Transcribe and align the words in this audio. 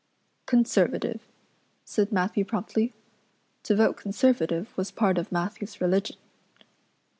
"Conservative," 0.47 1.21
said 1.85 2.11
Matthew 2.11 2.43
promptly. 2.43 2.91
To 3.61 3.75
vote 3.75 3.97
Conservative 3.97 4.75
was 4.75 4.89
part 4.89 5.19
of 5.19 5.31
Matthew's 5.31 5.79
religion. 5.79 6.15